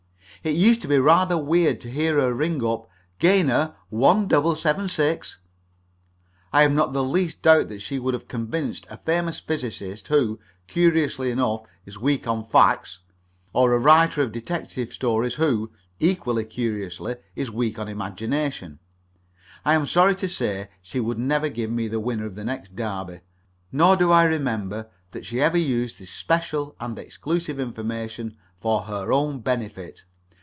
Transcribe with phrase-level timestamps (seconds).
[0.43, 4.89] It used to be rather weird to hear her ring up "Gehenna, 1 double 7,
[4.89, 5.37] 6."
[6.51, 10.39] I have not the least doubt that she would have convinced a famous physicist who,
[10.65, 13.01] curiously enough, is weak on facts,
[13.53, 15.69] or a writer of detective stories who,
[15.99, 18.79] equally curiously, is weak on imagination.
[19.63, 22.45] I am sorry to say that she would never give me the winner of the
[22.45, 23.19] next Derby,
[23.71, 29.13] nor do I remember that she ever used this special and exclusive information for her
[29.13, 30.03] own benefit.